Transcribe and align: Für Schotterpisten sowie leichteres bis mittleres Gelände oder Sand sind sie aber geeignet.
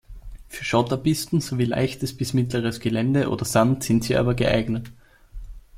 Für 0.47 0.63
Schotterpisten 0.65 1.41
sowie 1.41 1.65
leichteres 1.65 2.17
bis 2.17 2.33
mittleres 2.33 2.79
Gelände 2.79 3.29
oder 3.29 3.45
Sand 3.45 3.83
sind 3.83 4.03
sie 4.03 4.17
aber 4.17 4.33
geeignet. 4.33 4.91